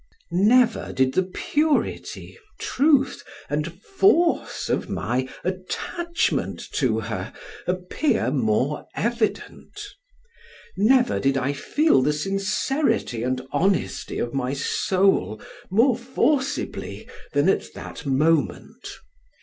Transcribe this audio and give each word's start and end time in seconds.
Never 0.31 0.91
did 0.93 1.13
the 1.13 1.21
purity, 1.21 2.35
truth 2.59 3.23
and 3.51 3.71
force 3.83 4.67
of 4.67 4.89
my 4.89 5.29
attachment 5.43 6.59
to 6.71 7.01
her 7.01 7.31
appear 7.67 8.31
more 8.31 8.87
evident; 8.95 9.79
never 10.75 11.19
did 11.19 11.37
I 11.37 11.53
feel 11.53 12.01
the 12.01 12.13
sincerity 12.13 13.21
and 13.21 13.45
honesty 13.51 14.17
of 14.17 14.33
my 14.33 14.53
soul 14.53 15.39
more 15.69 15.95
forcibly, 15.95 17.07
than 17.33 17.47
at 17.47 17.71
that 17.75 18.03
moment. 18.03 18.97